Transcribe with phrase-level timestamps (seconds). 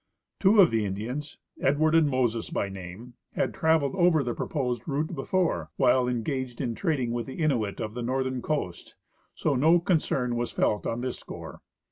[0.39, 5.13] Two of the Indians, Edward and Moses by name, had traveled over the proposed route
[5.13, 8.95] before, while engaged in trading with the Innuit of the northern coast,
[9.35, 11.61] so no concern was felt on this score.